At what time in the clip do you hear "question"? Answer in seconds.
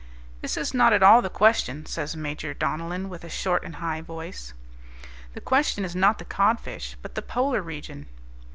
1.29-1.85, 5.41-5.85